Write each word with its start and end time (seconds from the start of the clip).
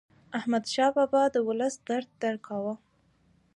احمدشاه 0.37 0.89
بابا 0.95 1.23
د 1.31 1.35
ولس 1.47 1.73
درد 1.87 2.09
درک 2.21 2.41
کاوه. 2.47 2.73